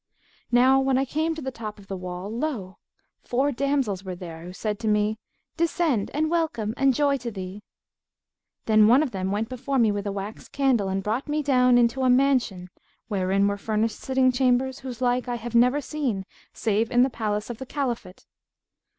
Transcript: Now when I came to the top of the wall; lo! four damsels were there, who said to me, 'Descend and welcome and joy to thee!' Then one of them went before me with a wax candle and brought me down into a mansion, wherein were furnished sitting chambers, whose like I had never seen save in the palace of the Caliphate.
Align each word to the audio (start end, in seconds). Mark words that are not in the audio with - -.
Now 0.51 0.79
when 0.79 0.97
I 0.97 1.05
came 1.05 1.35
to 1.35 1.43
the 1.43 1.51
top 1.51 1.77
of 1.77 1.85
the 1.85 1.95
wall; 1.95 2.35
lo! 2.35 2.79
four 3.21 3.51
damsels 3.51 4.03
were 4.03 4.15
there, 4.15 4.43
who 4.45 4.51
said 4.51 4.79
to 4.79 4.87
me, 4.87 5.19
'Descend 5.57 6.09
and 6.15 6.27
welcome 6.31 6.73
and 6.75 6.95
joy 6.95 7.17
to 7.17 7.29
thee!' 7.29 7.61
Then 8.65 8.87
one 8.87 9.03
of 9.03 9.11
them 9.11 9.29
went 9.31 9.47
before 9.47 9.77
me 9.77 9.91
with 9.91 10.07
a 10.07 10.11
wax 10.11 10.49
candle 10.49 10.89
and 10.89 11.03
brought 11.03 11.27
me 11.29 11.43
down 11.43 11.77
into 11.77 12.01
a 12.01 12.09
mansion, 12.09 12.69
wherein 13.09 13.47
were 13.47 13.57
furnished 13.57 13.99
sitting 13.99 14.31
chambers, 14.31 14.79
whose 14.79 15.01
like 15.03 15.27
I 15.27 15.35
had 15.35 15.53
never 15.53 15.81
seen 15.81 16.25
save 16.51 16.89
in 16.89 17.03
the 17.03 17.11
palace 17.11 17.51
of 17.51 17.59
the 17.59 17.67
Caliphate. 17.67 18.25